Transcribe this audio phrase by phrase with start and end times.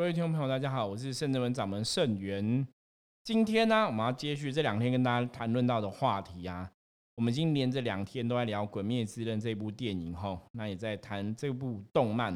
[0.00, 2.66] 各位听众朋友，大家好，我是圣正门掌门圣元。
[3.22, 6.72] 今天呢，我们要接续这两天跟大家谈论到的话题啊。
[7.16, 12.32] 我们今连着两天都在聊《鬼灭之刃》这部电影吼，那也在谈这部动漫。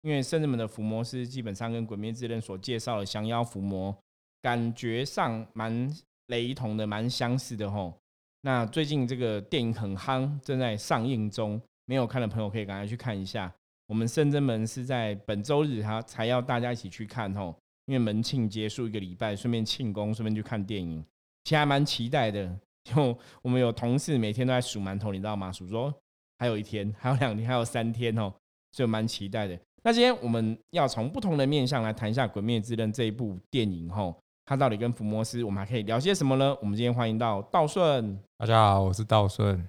[0.00, 3.96] 因为圣人们的伏魔师基本上跟《鬼灭之刃》所介绍的降妖伏魔，
[4.42, 5.88] 感觉上蛮
[6.26, 7.94] 雷同的，蛮相似的吼。
[8.40, 13.54] 那最近这个电影很夯，正在上映中，没有看的朋友可以赶快去看一下。
[13.88, 17.54] 我们圣真门是在本周日哈才要大家一起去看吼，
[17.86, 21.04] 因为门庆结束一个礼拜，顺便庆功，顺便去看电影，
[21.44, 22.58] 其实还蛮期待的。
[22.82, 25.52] 就我们有同事每天都在数馒头，你知道吗？
[25.52, 25.92] 数说
[26.38, 28.32] 还有一天，还有两天，还有三天哦，
[28.72, 29.58] 所以蛮期待的。
[29.84, 36.56] 那今天我们要从不同的面向来谈一下《鬼灭之刃》这一部电影吼，它到底跟福摩斯我们还可以聊些什么呢？
[36.60, 39.68] 我们今天欢迎到道顺，大家好，我是道顺。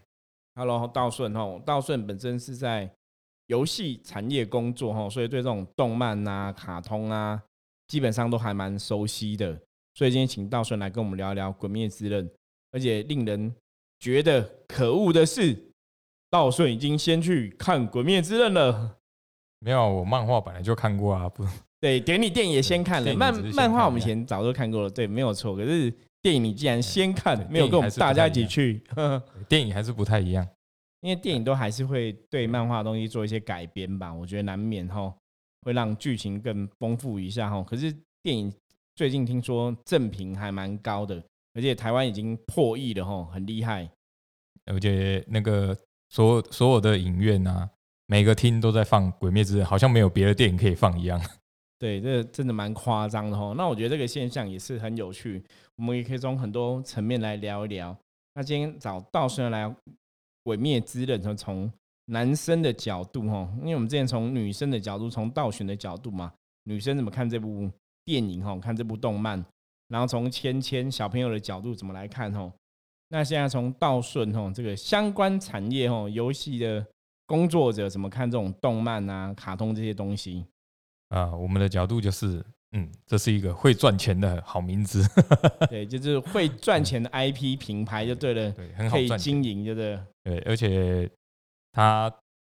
[0.56, 2.92] Hello，道顺吼，道顺本身是在
[3.48, 7.42] 游戏产业工作哈，所以对这种动漫啊、卡通啊，
[7.88, 9.60] 基本上都还蛮熟悉的。
[9.96, 12.28] 所以今天请道顺来跟我们聊一聊《鬼灭之刃》。
[12.72, 13.52] 而且令人
[14.00, 15.58] 觉得可恶的是，
[16.30, 18.98] 道顺已经先去看《鬼灭之刃》了。
[19.60, 21.44] 没有，我漫画本来就看过啊，不
[21.80, 23.14] 对，点你电影也先看了。
[23.16, 25.56] 漫漫画我们以前早就看过了，对，没有错。
[25.56, 28.84] 可是电影你既然先看，没有跟我们大家一起去，
[29.48, 30.46] 电影还是不太一样。
[31.02, 35.14] 因为电影都还是会对漫画东西做一些改编吧，我觉得难免哈，
[35.62, 37.64] 会让剧情更丰富一下哈。
[37.64, 38.54] 可是电影
[38.96, 41.24] 最近听说正评还蛮高的。
[41.54, 43.90] 而且台湾已经破亿了吼，很厉害。
[44.66, 45.76] 而且那个
[46.10, 47.68] 所有所有的影院啊，
[48.06, 51.20] 每个厅都在放《鬼灭之刃》，好像没有别的电影可以放一样。
[51.80, 53.56] 对，这真的蛮夸张的哈。
[53.58, 55.44] 那我觉得这个现象也是很有趣，
[55.78, 57.98] 我们也可以从很多层面来聊一聊。
[58.36, 59.66] 那今天找道生来
[60.48, 61.72] 《鬼灭之刃》，从从
[62.06, 66.32] 男生的角度哈，因为我们之前从女生的角度，从道玄的角度嘛，
[66.64, 67.70] 女生怎么看这部
[68.06, 69.44] 电影哈，看这部动漫。
[69.90, 72.50] 然后从芊芊小朋友的角度怎么来看哈？
[73.10, 76.86] 那现在从道顺哈这个相关产业哈游戏的
[77.26, 80.46] 工作者怎么看这种动漫啊、卡通这些东西？
[81.10, 85.06] 啊，我们的角度就是，嗯，这是一个会赚钱的好名字，
[85.70, 89.80] 对，就是会赚钱的 IP 品牌就对了，对，很好经营，对不
[90.30, 90.40] 对？
[90.40, 91.10] 而且
[91.72, 92.14] 他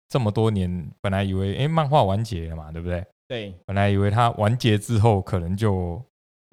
[0.10, 3.06] 这么多年本来以为，哎，漫画完结了嘛，对不对？
[3.28, 6.02] 对，本来以为他完结之后可能就。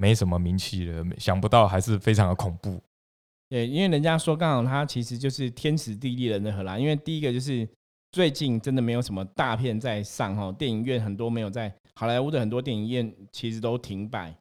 [0.00, 2.80] 没什么名气了，想不到还是非常的恐怖。
[3.48, 6.78] 对，因为人家说刚好他其实就是天时地利人和啦。
[6.78, 7.68] 因为第一个就是
[8.12, 14.32] 最近真的没有什么大片在上哈，电影院很多没有在好莱坞的很多电影院其实都停摆。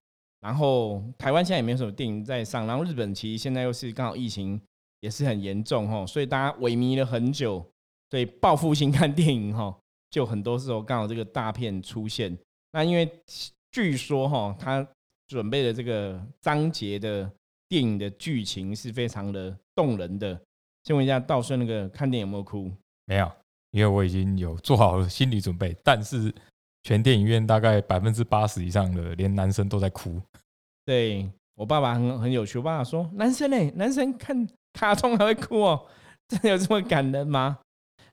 [0.42, 4.62] 然后台湾现在也没有什么电影在上，然后日本其实现在又是刚好疫情
[5.00, 7.66] 也是很严重哈，所以大家萎靡了很久，
[8.10, 9.78] 所以报复性 看电影哈，
[10.10, 12.38] 就很多时候刚好这个大片出现。
[12.72, 13.10] 那因为
[13.72, 14.88] 据说哈他。
[15.30, 17.30] 准备的这个章节的
[17.68, 20.40] 电影的剧情是非常的动人的。
[20.86, 22.72] 先问一下道顺，那个看电影有没有哭？
[23.04, 23.30] 没有，
[23.72, 25.76] 因为我已经有做好心理准备。
[25.84, 26.34] 但是
[26.84, 30.18] 全电影院大概百分之八十以上的连男生都在哭。
[30.86, 34.48] 对我爸爸很很有趣，我爸爸说：“男生嘞，男生看
[34.78, 35.86] 卡通还会哭哦，
[36.28, 37.58] 真的有这么感人吗？”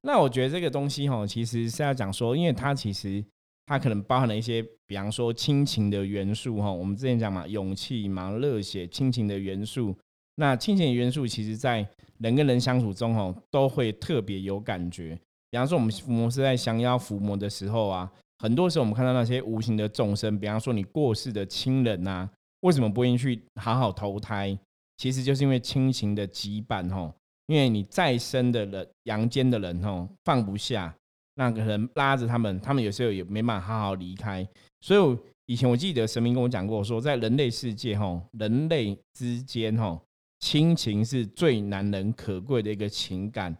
[0.02, 3.24] 那我觉得这个东西哈，其实是要讲说，因为它其实。
[3.66, 6.70] 它可能包含了一些，比方说亲情的元素哈。
[6.70, 9.96] 我们之前讲嘛，勇气嘛，热血，亲情的元素。
[10.34, 11.88] 那亲情的元素，其实在
[12.18, 15.18] 人跟人相处中哈，都会特别有感觉。
[15.50, 22.28] 比方说，我们伏魔是在降妖伏魔的时候啊，很多时候我们看到那些无形的众生，比方说你过世的亲人呐，
[22.60, 24.58] 为什么不愿意去好好投胎？
[24.96, 27.14] 其实就是因为亲情的羁绊吼。
[27.46, 30.94] 因为你再生的人，阳间的人吼，放不下。
[31.34, 34.48] 那个人拉着他们，他们有时候也没办法好好离开。
[34.80, 40.00] 所以以前我记得神明跟我讲过，说在人类世界吼，人类之间吼，
[40.40, 43.54] 亲情是最难能可贵的一个情感。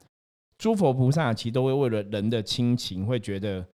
[0.56, 3.66] 诸佛菩萨其实都会为了人的亲情，会觉得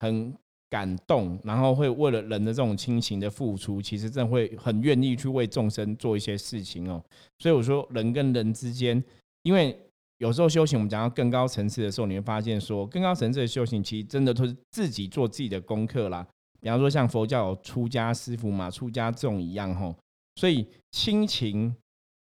[0.00, 0.36] 很
[0.74, 7.00] 感动，然后会为了人的这种亲情的付出，其实真的会很愿意去为众生做一些事情哦。
[7.38, 9.00] 所以我说，人跟人之间，
[9.44, 9.78] 因为。
[10.18, 16.24] 有时候修行，我们讲到更高层次的时候，你会发现说，更高层次的修行其实真的都是自己做自己的功课啦。
[16.60, 19.94] 比方说，像佛教有出家师傅嘛，出家众一样吼。
[20.36, 21.74] 所以亲情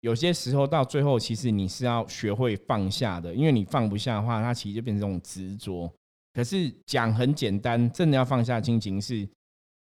[0.00, 5.90] 有些时候到最后，其实你是要学会放下的，因为你放不下的话，它其实就变成这种执着。
[6.37, 9.27] 可是讲很简单，真的要放下亲情是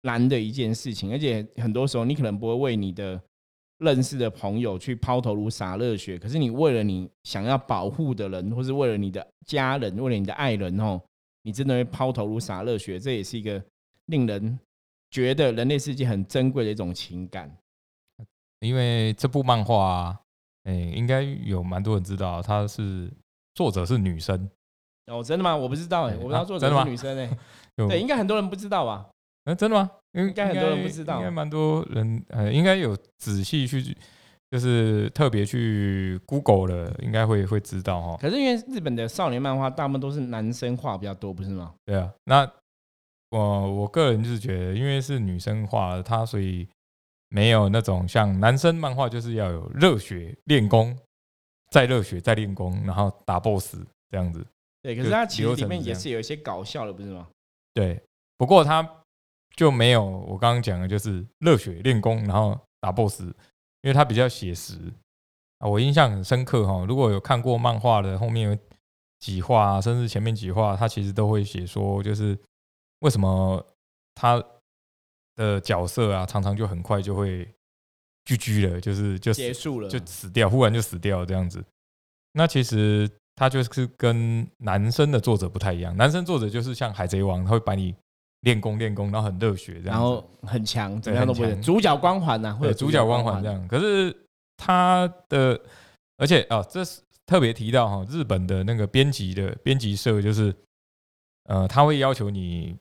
[0.02, 3.20] 难的一件事情，而且很多时候你可能不会为你的。
[3.80, 11.00] 认识的朋友去抛头颅洒热血，可是你为了你想要保护的人，或是为了你的家人，为了你的爱人哦，
[11.44, 13.64] 你真的会抛头颅洒热血，这也是一个
[14.06, 14.58] 令人
[15.12, 17.56] 觉得人类世界很珍贵的一种情感。
[18.58, 20.20] 因为这部漫画，啊，
[20.64, 23.08] 哎，应该有蛮多人知道，它是
[23.54, 24.50] 作者是女生。
[25.08, 25.56] 哦，真的吗？
[25.56, 27.30] 我不知道哎，我不知道作者是女生 哎。
[27.76, 29.06] 对，应该很多人不知道吧？
[29.44, 29.90] 嗯，真的吗？
[30.12, 33.96] 应该很多人不知道，应该蛮多人呃，应该有仔细去，
[34.50, 38.16] 就是特别去 Google 了，应该会会知道哈。
[38.20, 41.74] 可是因为日本的少年漫画大部分都是男生画比较多，不是吗？
[41.84, 42.50] 对啊，那
[43.30, 46.66] 我我个人就是觉得，因为是女生画，它所以
[47.28, 50.96] 没有那种像男生漫画就是要有热血练功，
[51.70, 53.76] 再热血再练功，然后打 BOSS
[54.10, 54.44] 这样子。
[54.80, 57.28] 对，可是它其实里面也是有一些搞笑的，不是吗？
[57.74, 58.00] 对，
[58.36, 58.88] 不过它
[59.56, 64.74] 就没有我刚刚讲的，就是热血练功，然后打 BOSS，因为它比较写实
[65.58, 65.68] 啊。
[65.68, 68.58] 我印象很深刻哈，如果有看过漫画的后面有
[69.18, 72.38] 几话，甚至前面几话，它其实都会写说，就是
[73.00, 73.66] 为什么
[74.14, 74.42] 他
[75.34, 77.48] 的角色啊，常常就很快就会
[78.24, 81.64] 聚居了，就是就结束了，就死掉，忽然就死掉这样子。
[82.32, 83.10] 那其实。
[83.38, 87.94] 他就是跟男生的作者不太一样，男生作者就是像海贼王，他会把你
[88.40, 93.68] 练功练功，然后很热血这样，然后很强，怎样都不会主角光环呐，对主角光环这样。
[93.68, 94.12] 可是
[94.56, 95.60] 他的，
[96.16, 100.52] 而且啊，这是特别提到哈，日本的那个编辑的编辑社就是，
[101.44, 102.76] 呃，他会要求你，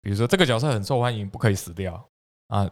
[0.00, 2.08] 比如说这个角色很受欢迎，不可以死掉
[2.46, 2.70] 啊，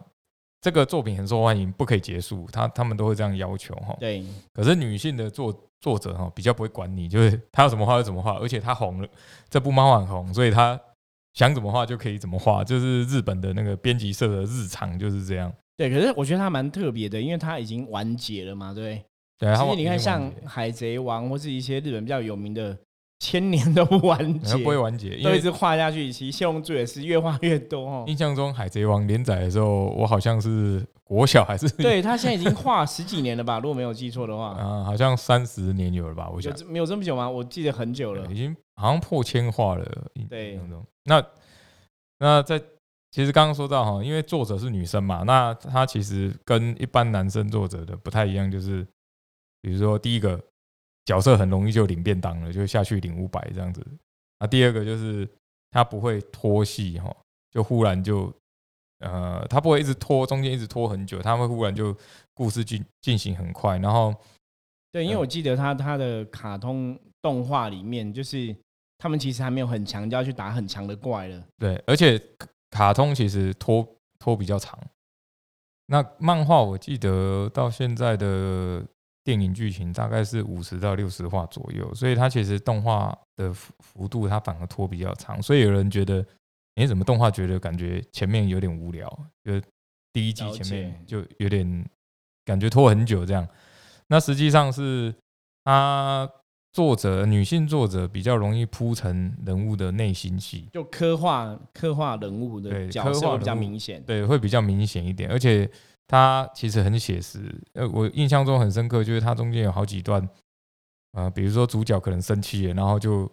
[0.61, 3.93] 这个作品很受欢迎，不可以结束，他他们都会这样要求哈。
[3.99, 5.53] 对，可是女性的作。
[5.81, 9.07] 作者哈比较不会管你，就是他要怎么画就怎么画，而且他红了，
[9.49, 10.79] 这部漫画很红，所以他
[11.33, 15.51] 想怎么画就可以怎么画，就是日本的那个编辑社的日常就是这样。
[15.75, 19.03] 对，可是我觉得他蛮特别的，因为他已经完结了嘛，对
[19.39, 19.55] 对？
[19.55, 22.77] 其实你看，像海贼王或是一些日本比较有名的。
[23.19, 26.13] 千年都不完结， 不会完结，都一直画下去。
[26.13, 28.03] 其实谢龙珠也是越画越多哦。
[28.05, 31.67] 印象中《海贼王》连载的时候，我好像是国小还是？
[31.77, 33.59] 对他现在已经画十几年了吧？
[33.63, 36.29] 如果没有记错的话，啊，好像三十年有了吧？
[36.29, 37.29] 我想没有这么久吗？
[37.29, 39.85] 我记得很久了，已经好像破千画了。
[40.29, 40.59] 对，
[41.05, 41.25] 那
[42.19, 42.61] 那在
[43.11, 48.85] 其实刚刚说到哈，因为作者是女生嘛，那她其实跟一般男生作者的不太一样，就是
[49.61, 50.39] 比如说第一个。
[51.07, 53.81] 角色很容易就领便当了，就下去领五百这样子。
[54.41, 55.25] 那第二个就是
[55.71, 57.15] 他不会拖戏哈，
[57.49, 58.29] 就忽然就
[58.99, 61.95] 呃，他不会一直拖，中间一直拖很久，他会忽然就
[62.33, 63.77] 故事进进行很快。
[63.77, 64.13] 然后
[64.91, 68.55] 对，因为我记得他他的卡通动画里面，就是
[68.97, 71.43] 他们其实还没有很强调去打很强的怪了。
[71.57, 72.21] 对，而且
[72.71, 73.87] 卡通其实拖
[74.19, 74.79] 拖比较长。
[75.87, 78.85] 那漫画我记得到现在的。
[79.27, 86.25] 电影剧情大概是五十到六十话左右，所以它其实动画的幅幅度它反而拖比较长，所以有人觉得，
[86.77, 89.07] 哎，怎么动画觉得感觉前面有点无聊，
[89.43, 89.59] 就
[90.13, 91.85] 第一季前面就有点
[92.45, 93.47] 感觉拖很久这样。
[94.07, 95.13] 那实际上是
[95.63, 96.29] 他
[96.71, 105.69] 作者女性作者比较容易铺成人物的内心戏，就刻画刻画人物的角色比较明显，对，会比较明显一点，而且。
[106.09, 110.25] 它其实很写实，呃，我印象中很深刻，就是它中间有好几段，
[111.11, 113.29] 呃，比如说主角可能生气了，然后就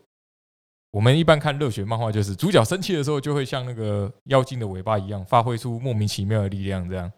[0.94, 7.10] 我们一般看热血漫画，就是主角生气的时候就会像那个妖精的尾巴一样，发挥出莫名其妙的力量这样。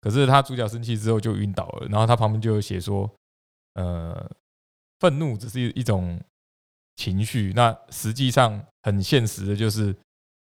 [0.00, 3.10] 可是他主角生气之后就晕倒了，然后他旁边就有写说，
[3.74, 4.30] 呃，
[5.00, 6.18] 愤怒只是一种
[6.96, 9.94] 情绪，那实际上很现实的就是。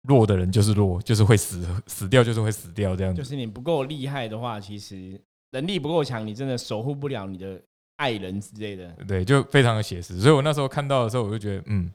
[0.06, 3.14] 弱的人就是弱，就是会死，死掉就是会死掉，这样。
[3.14, 5.18] 就是你不够厉害的话，其实
[5.52, 7.58] 能力不够强，你真的守护不了你的
[7.96, 8.86] 爱人之类的。
[9.08, 10.20] 对，就非常的写实。
[10.20, 11.90] 所以我那时候看到的时候，我就觉得，嗯，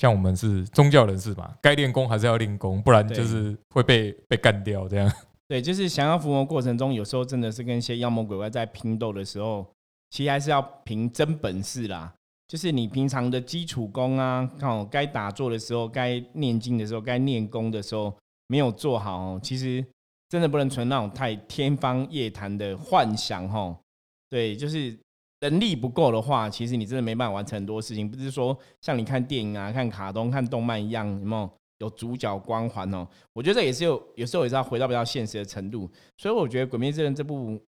[0.00, 5.12] 像我们是宗教人士嘛，该练功还是要练功，不然就是会被被干掉这样。
[5.46, 9.70] 对，就是降妖伏魔过程中，有时候真的是跟一些妖魔鬼怪在拼斗的时候，
[10.08, 12.14] 其实还是要凭真本事啦。
[12.48, 18.16] 就是你平常的基础功啊，看我，该打坐的时候，该念经的时候，该念功的时候
[18.46, 19.84] 没有做好，其实
[20.30, 23.78] 真的不能存那种太天方夜谭的幻想，哈。
[24.30, 24.98] 对，就是
[25.40, 28.10] 能力不够的话，其实你真的没办法完成很多事情。
[28.10, 33.06] 不是说像你看电影啊、看卡通、看动漫一样，有没有有主角光环哦？
[33.32, 35.90] 我觉得这也是有，有时候也是要回到比较现实的程度。
[36.18, 37.58] 所以我觉得《鬼灭之刃》这部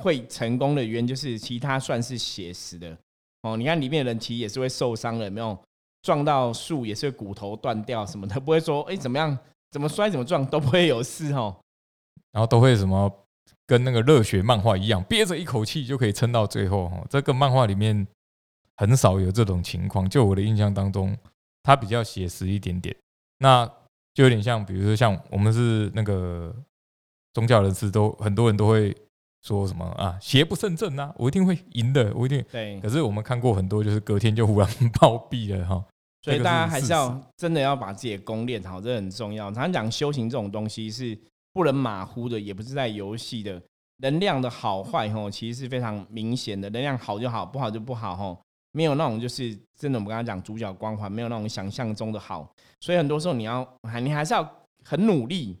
[0.00, 2.96] 会成功的原因，就是其他算是写实的。
[3.42, 5.58] 哦，你看里面的人其实也是会受伤的，有没有
[6.02, 9.36] 撞到树也是会骨头断掉什么的，不会说哎怎么样
[9.70, 11.56] 怎么摔怎么撞都不会有事哦。
[12.32, 13.10] 然后都会什么
[13.72, 17.02] 跟那个热血漫画一样，憋着一口气就可以撑到最后哈。
[17.08, 18.06] 这个漫画里面
[18.76, 21.16] 很少有这种情况，就我的印象当中，
[21.62, 22.94] 它比较写实一点点。
[23.38, 23.64] 那
[24.12, 26.54] 就有点像，比如说像我们是那个
[27.32, 28.94] 宗教人士，都很多人都会
[29.40, 32.44] 说什么啊，邪不胜正啊，我一定会赢的，我一定。
[32.52, 34.68] 对可，是我们看过很多，就是隔天就忽然
[35.00, 35.82] 暴毙了哈。
[36.20, 39.46] 所以大家还是要真的要把自己的功练好，这很重要。
[39.46, 41.18] 常常讲修行这种东西是
[41.52, 43.62] 不能马虎的，也不是在游戏的。
[43.98, 46.68] 能量的好坏吼，其实是非常明显的。
[46.70, 48.36] 能量好就好，不好就不好吼，
[48.72, 52.52] 没有那种就是真的我们刚刚讲主角光环，没有那种想象中的好。
[52.80, 54.42] 所以很多时候你要还你还是要
[54.84, 55.56] 很努力，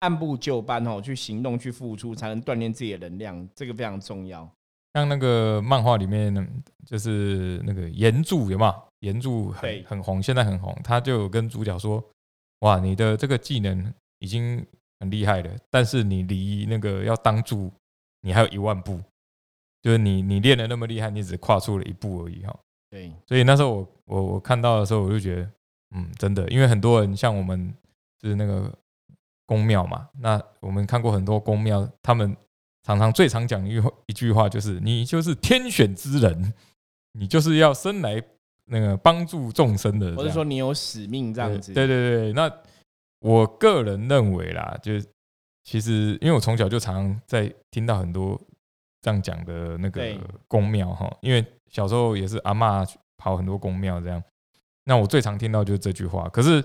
[0.00, 4.46] 按部就班吼去行动去付出，才能锻炼自己的能量，这个非常重要。
[4.92, 6.46] 像那个漫画里面呢，
[6.84, 8.74] 就是那个岩柱有没有？
[9.00, 10.74] 岩柱很很红，现在很红。
[10.82, 12.02] 他就跟主角说
[12.60, 14.66] ：“哇，你的这个技能已经
[15.00, 17.72] 很厉害的，但是你离那个要当住，
[18.20, 19.00] 你还有一万步。
[19.82, 22.58] 就是你你练的那么厉害，你只跨出了一步而已哈。
[22.90, 25.50] 对，所以那时候我我我看到的时候，我就觉得，
[25.94, 27.72] 嗯，真的，因为很多人像我们
[28.20, 28.72] 是那个
[29.44, 32.36] 宫庙嘛，那我们看过很多宫庙，他们
[32.82, 36.52] 常常最常讲一句话一句话就是，你就是天选之人，
[37.12, 38.20] 你就是要生来
[38.64, 41.72] 那个帮助众生的，或者说你有使命这样子。
[41.72, 42.52] 对对对，那
[43.20, 45.06] 我个人认为啦，就是
[45.64, 48.40] 其实因为我从小就常常在听到很多
[49.00, 54.22] 这样讲的那个对宫庙哈，因为小时候也是阿嬷跑很多宫庙这样，
[54.84, 56.28] 那我最常听到就是这句话。
[56.28, 56.62] 可是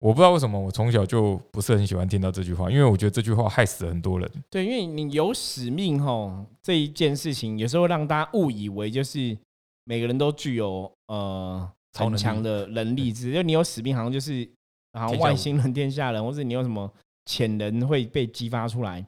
[0.00, 4.30] 我不知道为什么我从小就不是很喜欢听到这句话，因为我觉得这句话害死了很多人。
[4.50, 9.36] 对，因为你有使命吼，这一件事情有时候让大家误以为就是
[9.84, 14.46] 每个人都具有呃很超强的能力值，就你有使命，好像就是
[14.94, 16.90] 好像天下无外星人、天下人，或者你有什么
[17.26, 19.04] 潜能会被激发出来。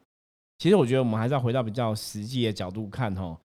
[0.59, 3.37] 其实我觉得我们还是要回到比较实际的角度看哦，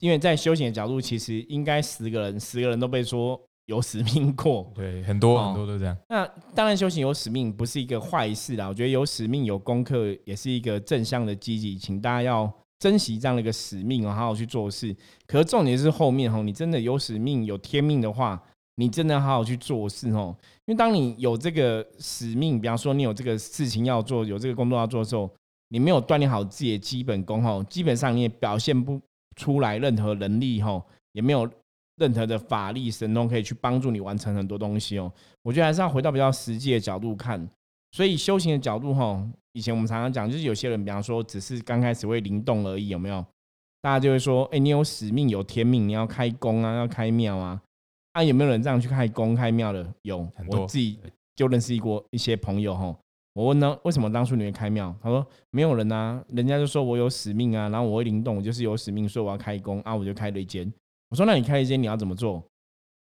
[0.00, 4.70] 因为在修行的角度，其实应该十个人，十个人都被说有使命过。
[4.74, 5.96] 对，很多哦很多都这样。
[6.08, 8.68] 那当然，修行有使命不是一个坏事啦。
[8.68, 14.94] 我觉得有使命、有功课也是一个正向的积极，请大家要珍惜这样的一个使命哦，好好去做事。
[15.26, 18.42] 可是重点是后面哦，你真的有使命、有天命的话，
[18.78, 20.34] 你真的好好去做事哦。
[20.66, 25.28] 因为当你有这个使命，比方说你有这个事情要做，有这个工作要做的时候，
[25.70, 29.00] 你没有锻炼好自己的基本功哦，基本上你也表现不
[29.36, 30.82] 出来任何能力哦，
[31.12, 31.48] 也没有
[31.96, 35.12] 任何的法力神通可以去帮助你完成很多东西哦。
[35.42, 37.48] 我觉得还是要回到比较实际的角度看。
[37.90, 43.24] 所以修行的角度哈，以前我们常常讲，就是有些人，比方说只是刚开始会灵动而已，有没有？
[43.80, 47.60] 大家就会说，哎、你有使命，有天命，你要开工啊，要开庙啊。
[48.18, 49.86] 啊，有没有人这样去开工开庙的？
[50.02, 50.98] 有我自己
[51.36, 52.92] 就认识过一些朋友哈。
[53.32, 54.92] 我问呢，为什么当初你会开庙？
[55.00, 60.68] 他说没有人啊，人家就说我有使命啊，然后我会灵动，我就是有使命，所以我要开工啊，我就开了一间。
[61.10, 62.42] 我说那你开一间，你要怎么做？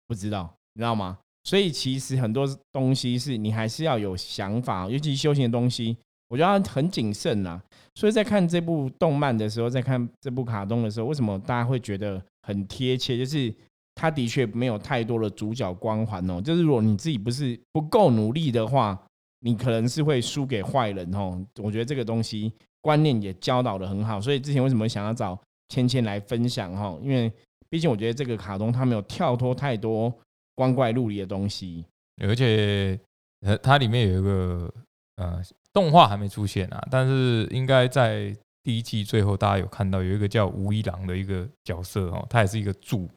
[0.06, 1.18] 不知道，你知道吗？
[1.42, 5.96] 所以其实很多东西是你还是要有想法，尤其修行的东西，
[6.28, 7.60] 我觉得很谨慎啦。
[7.96, 13.18] 所以在看这部动漫的时候，在看这部卡通的时候，为什么大家会觉得很贴切？
[13.18, 13.52] 就是
[14.00, 16.40] 他的确没有太多的主角光环哦。
[16.40, 18.98] 就是如果你自己不是不够努力的话，
[19.40, 21.38] 你可能是会输给坏人哦。
[21.58, 25.38] 我觉得这个东西观念也教导的很好，所以之前为什么想要找
[25.68, 26.98] 芊芊来分享哈？
[27.02, 27.30] 因为
[27.68, 30.10] 毕竟我觉得这个卡通它没有跳脱太多
[30.54, 31.84] 光怪陆离的东西。
[32.22, 32.98] 而且
[33.42, 34.72] 呃，它里面有一个
[35.16, 35.42] 呃
[35.74, 43.08] 动画还没出现啊，但是应该在第一季最后大家有看到有一个叫吴一郎的一个角色哦，他也是一个柱，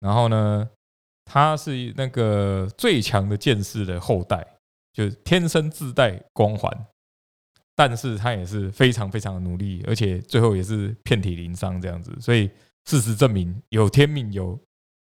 [0.00, 0.68] 然后呢，
[1.24, 4.46] 他是那个最强的剑士的后代，
[4.92, 6.70] 就是天生自带光环，
[7.74, 12.50] 但是他也是非常非常的努力，而且最后也是遍体鳞伤这样子，所以
[12.86, 14.58] 事实证明有天命有。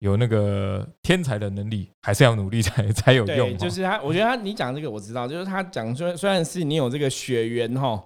[0.00, 3.56] 有那个天才的能力，还是要努力才才有用。
[3.56, 8.04] 就是他，我觉得他你讲这个我知道，就是他讲虽虽然是你有这个血缘哈，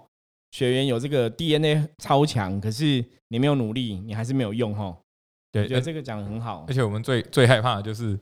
[0.51, 4.97] 血缘有这个 DNA 超强，可是你没有努力，你还是没有用哈。
[5.51, 6.73] 我对，而觉得这个讲的很好而。
[6.73, 8.19] 且我们最最害怕的就是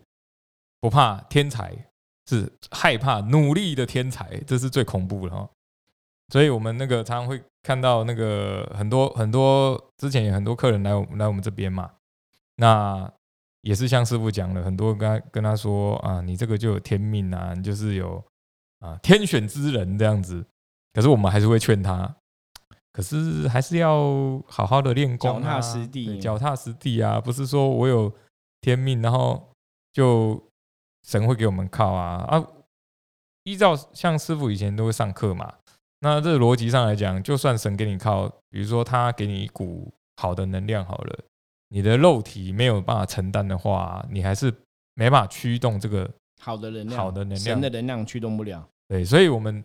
[0.79, 1.75] 不怕天才，
[2.27, 5.49] 是害怕努力的天才，这是最恐怖的哈。
[6.29, 11.89] 所以我们那个常常会看到那个很多很多之前有很多客人来我来我们这边嘛，
[12.55, 13.09] 那
[13.61, 18.23] 也是像师傅讲的，很多跟他跟他说啊，你这个就有天命啊，你就是有
[18.79, 20.45] 啊天选之人这样子。
[20.93, 22.15] 可是我们还是会劝他，
[22.97, 28.11] 可是还是要好好的练功、啊，脚踏实地对脚踏实地啊，不是说我有
[28.59, 29.51] 天命，然后
[29.93, 30.43] 就
[31.07, 32.43] 神会给我们靠啊啊！
[33.43, 35.53] 依照像师傅以前都会上课嘛，
[35.99, 41.19] 那这个逻辑上来讲，就算神给你靠，比如说他给你一股好的能量好了，
[41.69, 44.51] 你的肉体没有办法承担的话，你还是
[44.95, 46.09] 没办法驱动这个
[46.41, 48.67] 好的能量，好的能量神的能量驱动不了。
[48.87, 49.63] 对，所以我们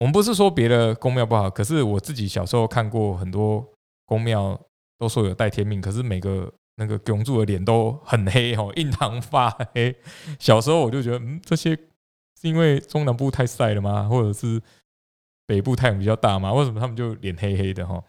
[0.00, 3.66] 我们不是说别的宫庙不好，可是我自己小时候看过很多
[4.06, 4.58] 宫庙，
[4.98, 9.94] 都说有带天命，可是每个那个永住的脸都很黑哦，印堂发黑。
[10.38, 11.76] 小时候我就觉得，嗯，这些
[12.40, 14.08] 是因为中南部太晒了吗？
[14.08, 14.60] 或者是
[15.46, 16.50] 北部太阳比较大吗？
[16.54, 18.02] 为什么他们就脸黑黑的哈？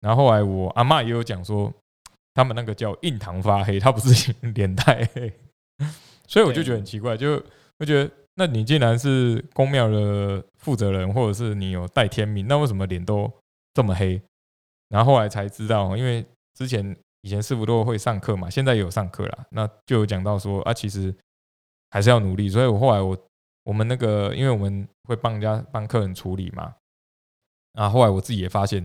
[0.00, 1.72] 然后后来我阿嬷也有讲说，
[2.32, 5.32] 他们那个叫印堂发黑，他不是脸太黑，
[6.28, 7.42] 所以我就觉得很奇怪，就
[7.80, 8.08] 我觉得。
[8.36, 13.32] 那你既然是公庙的负责人，或者是你有带天命，那为什么脸都
[13.72, 14.20] 这么黑？
[14.88, 21.14] 然后后来才知道，因为之前以前师傅都会上课嘛，现在有上课啦，那就有讲到说啊，其实
[21.90, 22.48] 还是要努力。
[22.48, 23.16] 所以我后来我
[23.62, 26.74] 我们那个，因为我们会帮人家帮客人处理嘛，
[27.74, 28.84] 啊，后来我自己也发现，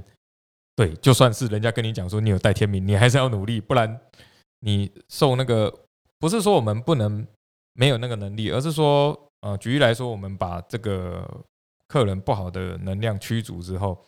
[0.76, 4.00] 对，就算是人家跟你讲说你有带天命，你还是要努力，不然
[4.60, 5.86] 你受那个
[6.20, 7.26] 不是说我们不能
[7.74, 9.26] 没有那个能力，而是说。
[9.42, 11.26] 呃，举例来说，我们把这个
[11.88, 14.06] 客人不好的能量驱逐之后，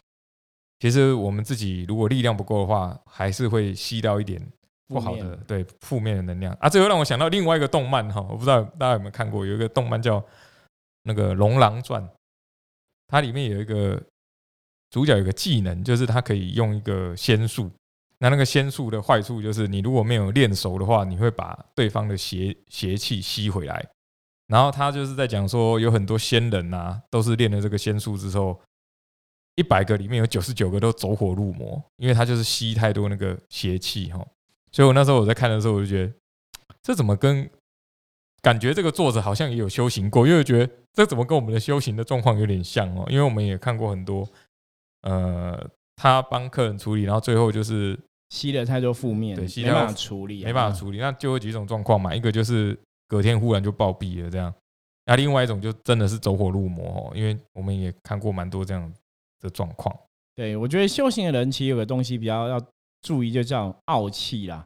[0.80, 4.46] 其实我们自己如果力量不够的话，还是会吸到一点
[4.88, 6.68] 不好的对负面的能量啊。
[6.68, 10.22] 这又让我想到另外一个动漫哈，我不知道大家有没有看过，有一个动漫叫
[11.04, 12.04] 那个《龙狼传》，
[13.08, 14.02] 它里面有一个
[14.90, 17.72] 主角有个技能，就是他可以用一个仙术。
[18.20, 23.84] 那那个仙术的坏处就是，你如果没有练熟的话，你会把对方的邪邪气吸回来。
[24.52, 28.60] 然后他就是在讲说，有很多仙人呐，都是练了这个仙术之后，
[29.56, 34.20] 一百个里面有九十九个都走火入魔，因为他就是吸太多那个邪气哈。
[34.74, 36.14] 所以我那时候我在看的时候，我就觉得
[36.84, 37.50] 这怎么跟
[38.42, 43.08] 感觉这个作者好像也有修行过，因为觉得这怎么跟我们的修行的状况有点像哦。
[43.10, 44.28] 因为我们也看过很多，
[45.04, 45.66] 呃，
[45.96, 47.98] 他帮客人处理，然后最后就是
[48.32, 52.78] 吸了太多负面，对，没办法处理，没办法处理，那就有几种状况嘛，一个就是。
[53.12, 54.54] 隔天忽然就暴毙了，这样。
[55.06, 58.90] 那另外一种就真的是走火入魔哦，因为我们也看过蛮多这样
[59.42, 59.94] 的状况。
[60.34, 62.62] 对，我觉得修行的人其实有个东西比较要
[63.02, 64.66] 注意，就叫傲气啦。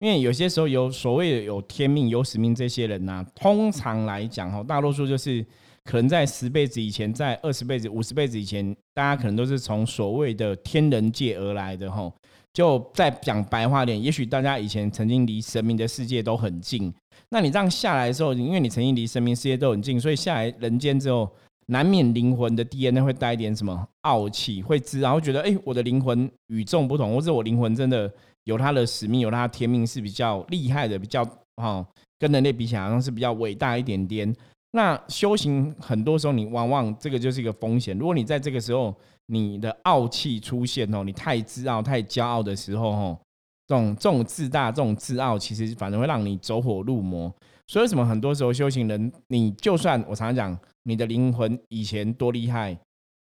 [0.00, 5.46] 因为有些时候有所谓的有天命、有使命这些人呐，通常来讲哈，大多数就是
[5.84, 12.12] 可能在十辈子以前，在二十辈子、五十辈子以前，大家可能都是从所谓的天人界而来的哈。
[12.54, 16.94] 就再讲白话点，也许大家以前曾经离神明的世界都很近。
[17.28, 21.28] 那你这样下来的时候，因为你曾经离神明世界都很近，所以下来人间之后，
[21.66, 28.08] 难免灵魂的 DNA 会带一点什么傲气，会知，然后觉得哎，我的灵魂与众不同，或者我灵魂真的
[28.44, 31.24] 有它的使命，有它的天命是比较厉害的，比较
[31.56, 31.84] 哈，
[32.20, 34.32] 跟人类比起来好像是比较伟大一点点。
[34.70, 37.98] 那修行很多时候，你往往这个就是一个风险。
[37.98, 38.94] 如果你在这个时候，
[39.26, 43.18] 你的傲气出现哦，你太自傲、太骄傲的时候，哦，
[43.66, 47.32] 这种这种自大、这种自傲，其实反而会让你走火入魔。
[47.66, 52.78] 所以，为什么很多时候修行人，你就算我常常讲，你的灵魂以前多厉害，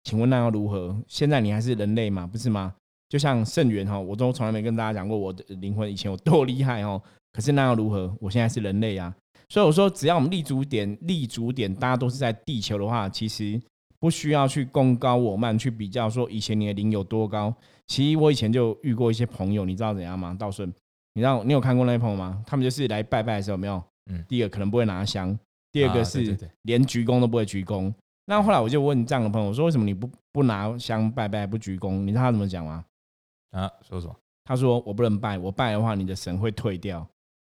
[0.03, 1.01] 请问那又如何？
[1.07, 2.75] 现在你还是人类嘛，不是吗？
[3.09, 7.01] 就像圣元哈，我都从来没跟大家讲过我的灵魂以前有多厉害哦。
[7.33, 8.13] 可是那又如何？
[8.21, 9.15] 我现在是人类啊。
[9.49, 13.61] 所以我说，只要我们立足点、立足点，大家都是在地球的话，其实。
[14.05, 17.55] 不需要去功高我慢，去比较说以前你的灵有多高。
[17.87, 20.37] 其实我以前就遇过一些朋友，你知道怎样吗？
[20.39, 20.71] 道顺，
[21.15, 22.45] 你知道你有看过那些朋友吗？
[22.47, 25.35] 他们就是来拜拜的时候，没有，嗯，第一个可能不会拿香，
[25.73, 27.91] 第二个是连鞠躬都不会鞠躬。
[28.27, 32.03] 那后来我就问这样的朋友我说，为什么你不不拿香拜拜，不鞠躬？
[32.03, 32.85] 你知道他怎么讲吗？
[33.53, 34.15] 啊，说什么？
[34.45, 37.09] 他说我不能拜，我拜的话你的神会退掉，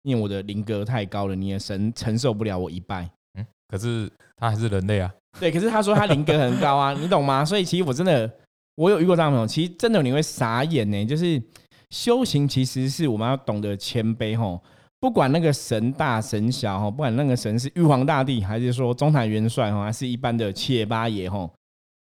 [0.02, 3.10] 因为我的灵格太高了，你的神承受不了我一拜。
[3.68, 5.12] 嗯，可是他还是人类啊。
[5.38, 7.44] 对，可是他说他灵格很高啊， 你懂吗？
[7.44, 8.30] 所以其实我真的，
[8.76, 11.04] 我有遇过这样的朋友，其实真的你会傻眼呢。
[11.04, 11.40] 就是
[11.90, 14.62] 修行其实是我们要懂得谦卑吼，
[14.98, 21.50] 不管那个神大神小吼，不管那个神是玉皇大帝，还是说中坛元帅吼，还是一般的七爷八爷吼，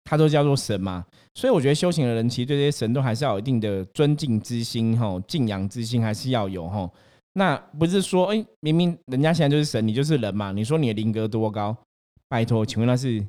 [0.04, 1.04] 他都叫做神嘛。
[1.34, 6.88] 所以我觉得修行的人其实对这些神都还是要有一定的尊敬之心吼，敬仰之心还是要有吼。
[7.36, 10.52] 那不是说哎，明明人家现在就是神，你就是人嘛？
[10.52, 11.76] 你说你的灵格多高？
[12.28, 13.24] 拜托，请问那是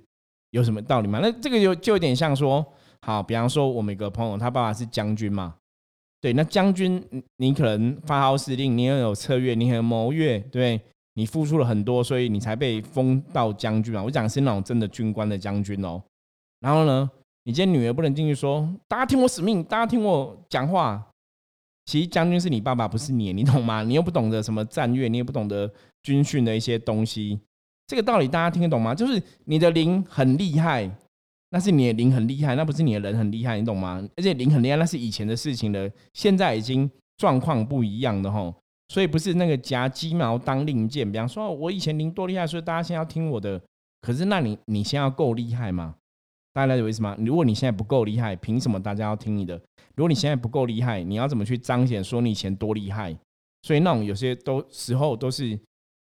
[0.51, 1.19] 有什么道理吗？
[1.21, 2.65] 那这个就就有点像说，
[3.01, 5.55] 好，比方说我们一个朋友，他爸爸是将军嘛，
[6.21, 7.03] 对，那将军
[7.37, 10.79] 你可能发号施令，你很有策略，你很谋略，对，
[11.15, 14.03] 你付出了很多，所以你才被封到将军嘛。
[14.03, 16.01] 我讲的是那种真的军官的将军哦。
[16.59, 17.09] 然后呢，
[17.43, 21.03] 你今天女儿不能进去说，大家听我使命，大家听我讲话。
[21.85, 23.83] 其实将军是你爸爸，不是你，你懂吗？
[23.83, 25.71] 你又不懂得什么战略，你也不懂得
[26.03, 27.39] 军训的一些东西。
[27.87, 28.95] 这个道理大家听得懂吗？
[28.95, 30.89] 就是你的灵很厉害，
[31.51, 34.03] 那是你的灵很厉害，那不是你的人很厉害，你懂吗？
[34.15, 38.53] 而且灵很厉害，那是以前的事情了，现在已经状况不一样的吼。
[38.89, 41.11] 所以不是那个夹鸡毛当令箭。
[41.11, 43.59] 比方说，我以前灵多厉害，所以大家现在要听我的。
[44.01, 45.95] 可是，那你你现在要够厉害吗？
[46.55, 47.13] 大家了解意思吗？
[47.19, 49.61] 如果你现在不够厉害，凭什么大家要听你的？
[49.95, 53.13] 如果你现在不够厉害，你要怎么去彰显说你以前多厉害？
[53.63, 55.59] 所以那种有些都时候都是，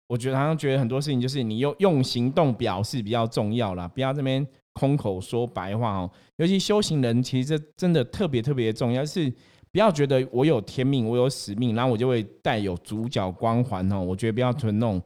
[0.07, 6.09] 我觉得好像觉得很多事情就是你用用行动表示比较重要啦，不要这边空口说白话哦。
[6.37, 9.29] 尤其修行人，其实这真的特别特别重要，是
[9.73, 13.99] 不要觉得我有天命，我有使命，然后我就会带有主角光环哦。
[13.99, 15.01] 我觉得不要存那种。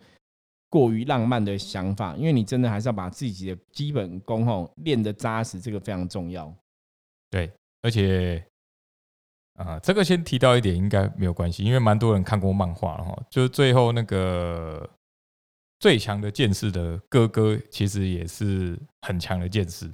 [0.71, 6.51] 过于浪漫的想法，因为你真的还是要把自己的基本功吼练得扎实，这个非常重要。
[7.29, 8.41] 对，而且
[9.55, 13.21] 啊，这个先提到一点应该没有关系，因为蛮多人看过漫画了哈。
[13.29, 14.89] 就是最后那个
[15.81, 19.91] 最强的剑士的哥哥，其实也是很强的剑士，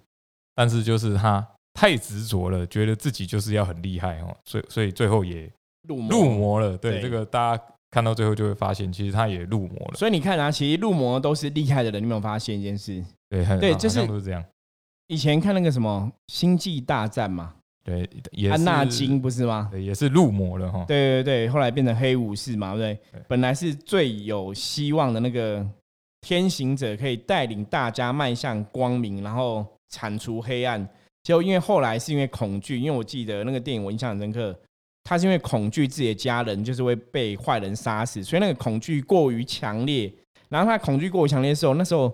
[0.54, 5.52] 但是就是他太执着了，觉得自己就是要很厉害哦，所以所以最后也
[5.88, 6.78] 入入魔了。
[6.78, 7.64] 对，这个大家。
[7.90, 9.94] 看到最后就会发现，其实他也入魔了。
[9.96, 12.02] 所以你看啊，其实入魔都是厉害的人。
[12.02, 13.04] 你有没有发现一件事？
[13.30, 14.44] 对，对，就是都是这样。
[15.08, 17.54] 以前看那个什么《星际大战》嘛，
[17.86, 18.08] 对，
[18.52, 19.70] 安纳金不是吗？
[19.72, 20.84] 对，也是入魔了哈。
[20.86, 23.22] 对对对，后来变成黑武士嘛，对对？
[23.30, 25.66] 本来是最有希望的那个
[26.20, 30.86] 天行者，可以带领大家迈向光明，然后铲除黑暗。
[31.24, 34.54] 结果因为后来是因为恐惧，因为我记得那个电影我印象很深刻。
[35.08, 40.14] 他是因为恐惧自己的家人就是会被坏人杀死，所以那个恐惧过于强烈。
[40.50, 42.14] 然后他恐惧过于强烈的时候，那时候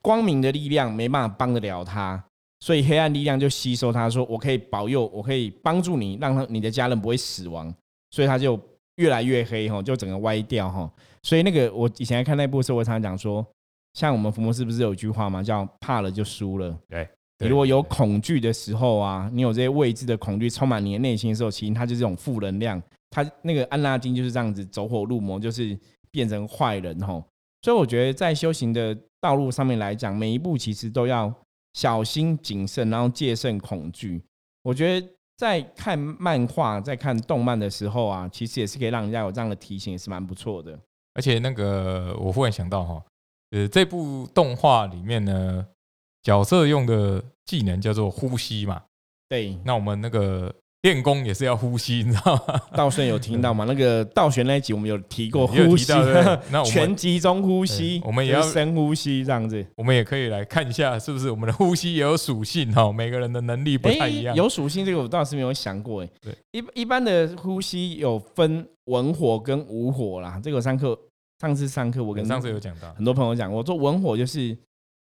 [0.00, 2.22] 光明的力量没办法帮得了他，
[2.60, 7.74] 所以黑暗力量就吸收他，说我可以保佑，我可以帮助你，让他你的家人不会死亡。
[8.12, 8.56] 所以他就
[8.96, 10.88] 越来越黑哈，就整个歪掉哈。
[11.24, 13.44] 所以那个我以前看那部的时候，我常常讲说，
[13.94, 15.42] 像我们福摩斯不是有句话吗？
[15.42, 16.78] 叫怕了就输了。
[16.88, 17.08] 对。
[17.42, 22.80] 你如果有恐惧的时候啊，你有这些未知的恐惧充满你的内心的时候，其实它就是这种负能量。
[23.10, 25.78] 它那个安拉金就是这样子走火入魔，就是
[26.10, 27.22] 变成坏人吼。
[27.60, 31.32] 所以我觉得在修行的道路上面来讲，每一步其实都要
[31.74, 34.22] 小心谨慎，然后戒慎恐惧。
[34.62, 40.78] 我觉得在看漫画、在看动漫的时候啊，其实也是可以让人家有这样的提醒，也是蛮不错的。
[41.14, 43.02] 而且那个我忽然想到哈，
[43.50, 45.66] 呃，这部动画里面呢。
[46.22, 48.82] 角色用的技能叫做呼吸嘛？
[49.28, 52.60] 对，那我们那个练功也是要呼吸，你知道吗？
[52.76, 53.64] 道顺有听到吗？
[53.68, 55.92] 那个道玄那一集我们有提过呼吸，
[56.50, 59.64] 那 全集中呼吸，我们也要深呼吸这样子。
[59.76, 62.92] 我们也可以来看一下，是不是我们的呼吸也有属性哈？
[62.92, 64.36] 每个人的能力不太一样。
[64.36, 66.08] 有属性这个我倒是没有想过哎。
[66.20, 70.38] 对，一一般的呼吸有分文火跟武火啦。
[70.42, 70.98] 这个上课
[71.40, 74.56] 上次上课我跟上次有讲到，很多朋友讲，我做文火就是。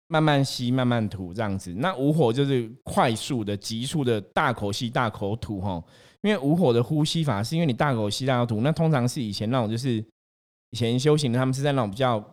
[0.09, 1.73] 慢慢吸，慢慢吐，这样子。
[1.75, 5.83] 那无火就是快速的、急速的大口吸、大口吐，哈。
[6.21, 10.03] 因为无火的呼吸法是因为你大口吸、大口吐，那通常是以前那种就是
[10.71, 12.23] 以前修行的，他们是在那种比较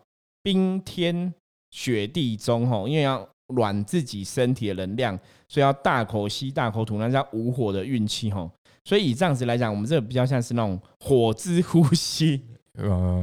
[0.42, 1.32] 冰天
[1.70, 8.50] 雪地中，哈，因为要暖自己身体的能量，所以要大口吸、大口吐，那叫无火的运气，哈。
[8.84, 12.40] 所以以这样子来讲，我们这个比较像是那种火之呼吸，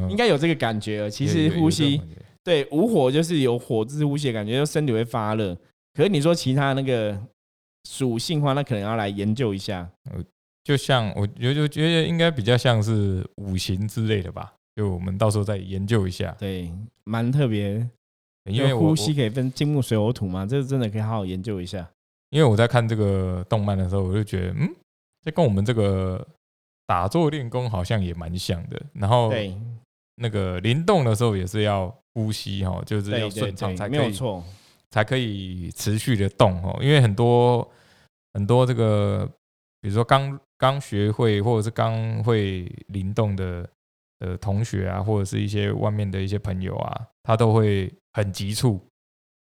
[0.09, 1.09] 应该有这个感觉。
[1.09, 2.01] 其实呼吸。
[2.43, 5.55] 对，无火就是有火之呼吸，感觉就身体会发热。
[5.93, 7.17] 可是你说其他那个
[7.89, 9.89] 属性的话，那可能要来研究一下。
[10.11, 10.23] 呃，
[10.63, 16.35] 就像我觉就觉得应该比较像是五行之类的吧，就我们到时候再研究一下。
[16.39, 16.71] 对，
[17.03, 17.87] 蛮特别，
[18.45, 21.89] 因为呼吸可以分金木水火土嘛，这个真的可以好好研究一下。
[22.29, 24.73] 因为我在看这个动漫的时候，我就觉得，嗯，
[25.21, 26.25] 这跟我们这个
[26.87, 28.81] 打坐练功好像也蛮像的。
[28.93, 29.53] 然后，对，
[30.21, 31.93] 那个灵动的时候也是要。
[32.13, 34.13] 呼吸哈，就是要顺畅才可以，
[34.89, 36.77] 才可以持续的动哦。
[36.81, 37.65] 因为很多
[38.33, 39.25] 很多这个，
[39.79, 43.65] 比如说刚刚学会或者是刚会灵动的
[44.19, 48.77] 呃同学啊，或者是一些外面的一些朋友啊，他都会很急促，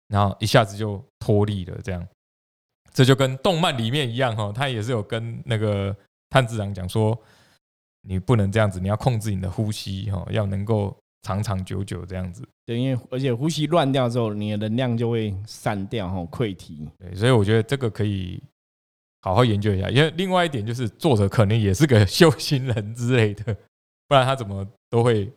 [0.06, 1.76] 然后一下子就脱力了。
[1.82, 2.06] 这样，
[2.94, 5.92] 这就跟动漫里面一样哈，他也是有跟那个
[6.28, 7.20] 炭治郎讲说，
[8.02, 10.96] 你不能这样子，你要控制你的呼吸哈，要能够。
[11.22, 16.88] 长长久久这样子，对，因为而且呼吸乱掉之后，你的能量就会散掉，哈，溃体。
[16.98, 18.42] 对，所以我觉得这个可以
[19.20, 19.90] 好好研究一下。
[19.90, 23.54] 因为另外一点就是，作者可能也是个 修行人之类的，
[24.08, 25.30] 不然他怎么都会。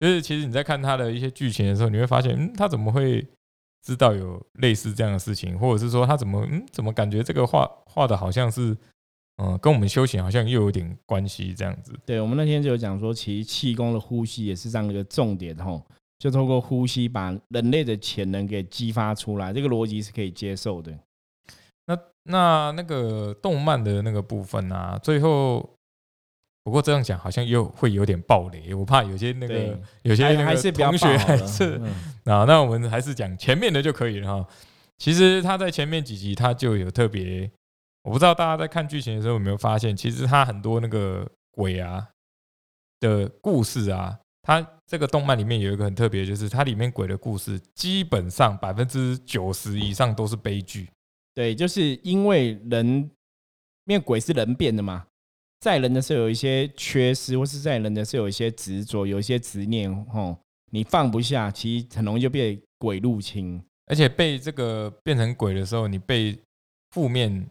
[0.00, 3.24] 就是其实你在看他的一些剧情的时候，你会发现，嗯，他怎么会
[3.86, 8.76] 知道有类似这样的事情，或者是说他怎么，嗯，怎么感觉这个画画的好像是。
[9.40, 11.92] 嗯，跟我们修行好像又有点关系，这样子。
[12.04, 15.80] 对，我们那天就有讲说，其实气功的呼吸也是这样一个重点吼，
[16.18, 20.92] 就透过呼吸把人类的潜能给激发出来，这个逻辑是可以接受的。
[21.86, 25.70] 那那那个动漫的那个部分啊，最后
[26.64, 34.48] 不过这样讲好像又会有点暴雷，我怕有些那个，有些还那个同学还是嗯啊，那我们还是讲前面的就可以了哈。
[34.98, 37.48] 其实他在前面几集他就有特别，
[38.02, 42.08] 我不知道大家在看剧情的时候有没有发现，其实它很多那个鬼啊
[43.00, 50.88] 的故事啊，它这个动漫里面有一个很特别，就是它里面鬼的故事基本上百分之九十以上都是悲剧。
[51.34, 53.10] 对，就是因为人，
[53.84, 55.06] 因为鬼是人变的嘛，
[55.60, 60.36] 在人的时候有一些缺失，或是在人的时候有一些执着，有一些执念，吼，
[60.70, 63.62] 你放不下，其实很容易就被鬼入侵。
[63.86, 66.38] 而且被这个变成鬼的时候，你被
[66.90, 67.48] 负面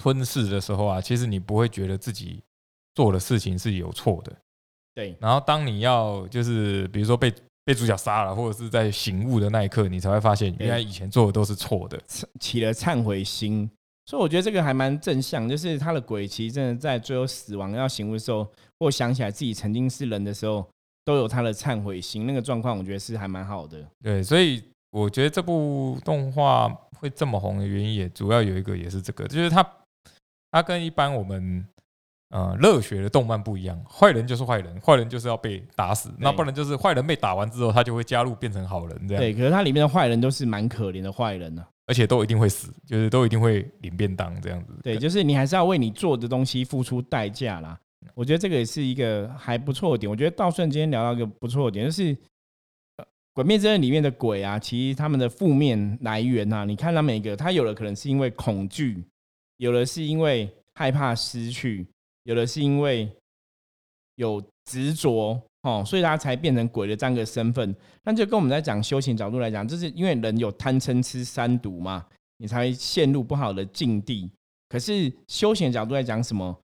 [0.00, 2.42] 吞噬的时候啊，其实你不会觉得自己
[2.94, 4.32] 做的事情是有错的。
[4.94, 7.32] 对，然后当你要就是比如说被
[7.64, 12.00] 被主角杀了，或者是在醒悟的那一刻，你才会发现原来以前做的都是错的。
[12.40, 13.70] 起了忏悔心，
[14.06, 18.44] 所以我觉得这个还蛮正向，就是他的鬼其实真的在最后死亡要醒悟的时候，
[18.78, 20.66] 或想起来自己曾经是人的时候，
[21.04, 23.86] 都有他的忏悔心，那个状况我觉得是还蛮好的。
[24.02, 29.62] 对，所以我觉得这部动画会这么红的原因，也主要有一个也是这个，就是它
[30.50, 31.64] 它跟一般我们
[32.30, 44.78] 呃热血的动漫不一样，坏人就是坏人，坏人就是要被打死，那不然就是坏人被打完之后，他就会加入变成好人这样，对，可是它里面的坏人都是蛮可怜的坏人呢、而且都一定会死，就是都一定会领便当这样子。
[44.82, 47.78] 对，就是你还是要为你做的东西付出代价啦。
[48.14, 50.10] 我觉得这个也是一个还不错的点。
[50.10, 52.16] 我觉得道顺今天聊到一个不错的点，就是
[52.96, 59.04] 呃《鬼灭之刃》里面的鬼啊，其实他们的负面来源啊，你看他每个，他有的可能是因为恐惧，
[59.60, 61.86] 有的是因为害怕失去，
[62.22, 63.06] 有的是因为
[64.14, 67.76] 有执着哦，所以他才变成鬼的这样一个身份。
[68.02, 72.06] 那就跟我们在讲修行角度来讲，就是因为人有贪嗔痴三毒嘛，
[72.38, 74.30] 你才会陷入不好的境地。
[74.66, 76.58] 可是修行角度来讲，什么？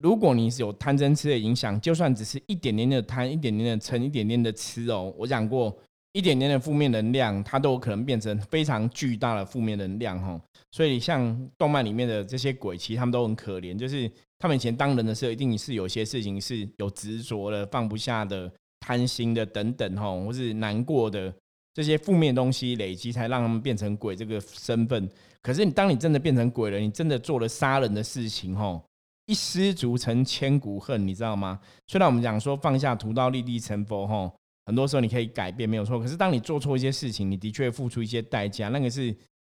[0.00, 5.74] 如果你是有贪嗔痴的影响，就算只是一点点的贪，一点点的嗔，一点点的痴哦，我讲过，
[6.12, 10.40] 一点点的负面能量，它都有可能变成非常巨大的负面能量哈。
[10.70, 21.32] 所以像动漫里面的这些鬼，其实他们都很可怜，就是他们以前当人的时候，一定是有些事情是有执着的、放不下的、贪心的等等哈，或是难过的
[21.74, 25.08] 这些负面东西累积，才让他们变成鬼这个身份。
[25.42, 28.82] 可是你当你真的变成鬼了，你真的做了杀人的事情吼，
[29.26, 31.60] 一失足成千古恨，你知道吗？
[31.86, 34.37] 虽然我们讲说放下屠刀立地成佛吼，
[34.68, 39.16] 很多时候你可以改变没有错，可是当你做错一些事情，你的确付出一些代价，那个是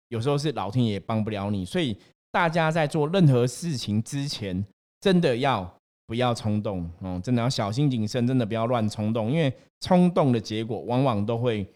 [0.09, 1.97] 有时候是老天爷帮不了你，所以
[2.31, 4.63] 大家在做任何事情之前，
[5.01, 5.67] 真的要
[6.05, 11.67] 不要冲动哦，真的要小心谨慎，真的不要乱冲动，因为冲动的结果往往都会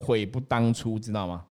[0.00, 1.46] 悔不当初，知道吗？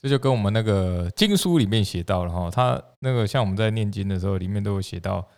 [0.00, 5.28] 这就跟我们那个经书里面写到了哈，他那个像我们在念经的时候，里面都有写到，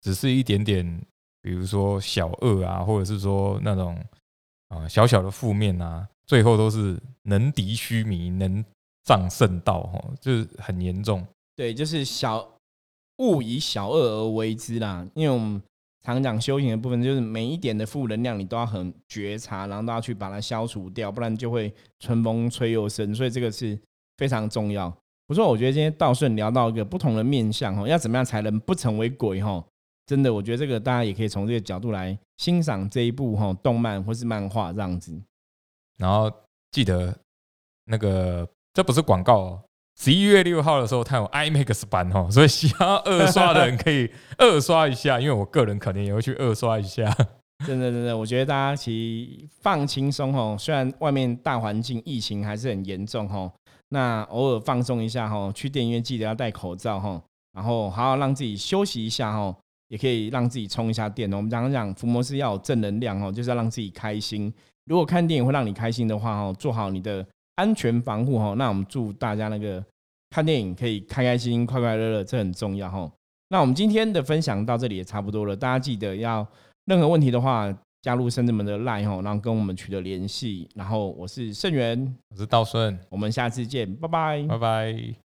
[0.00, 1.00] 只是一点点，
[1.40, 3.96] 比如说小恶啊，或者是说那种
[4.68, 8.64] 啊小小的负面啊，最后都是能敌须弥，能
[9.04, 11.26] 仗圣道哈，就是很严重。
[11.56, 12.46] 对，就是小
[13.18, 15.06] 勿以小恶而为之啦。
[15.14, 15.60] 因为我们
[16.02, 23.14] 常讲修行的部分，就是每一点的负能量，你都要很觉察，然后都要去把它消除掉，不然就会春风吹又生。
[23.14, 23.78] 所以这个是
[24.16, 24.94] 非常重要。
[25.26, 29.64] 不错，我觉得今天道顺聊到一个不同的面向哈，要怎么样才能不成为鬼哈？
[30.08, 35.12] 真的，我觉得这个大家也可以从这个角度来欣赏这一部哈动漫或是漫画这样子。
[35.98, 36.32] 然后
[36.72, 37.14] 记得
[37.84, 39.62] 那个这不是广告哦，
[40.00, 47.14] 十一月六号的时候，它有 IMAX 版哦，所以想要二刷的人可以二刷一下，因为我个人可能也会去二刷一下。
[47.66, 53.52] 真的，真的，我觉得大家其实放轻松哦，虽然外面大环境疫情还是很严重哦，
[53.88, 57.20] 那偶尔放松一下哦，去电影院记得要戴口罩吼，
[57.52, 59.56] 然后好好让自己休息一下吼，
[59.88, 61.30] 也可以让自己充一下电。
[61.32, 64.52] 我们常常讲伏魔师要有正能量哦，就是要让自己开心。
[64.86, 69.84] 如果看电影会让你开心的话哦，做好你的安全防护哦，那我们祝大家那个
[70.30, 73.10] 看电影可以开开心心、快快乐乐，这很重要哦。
[73.48, 76.46] 那我们今天的分享到这里也差不多了，大家记得要。
[76.86, 77.70] 任何问题的话，
[78.00, 80.66] 加入深圳门的 line 哦，然后跟我们取得联系。
[80.74, 84.42] 然后我是盛元，我是道顺，我们下次见，拜拜。
[84.48, 85.27] 拜拜。